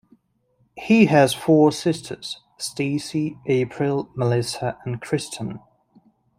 [0.77, 5.59] He has four sisters: Stacy, April, Melissa and Kristen.